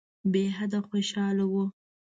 [0.31, 1.63] بېحده خوشاله وو.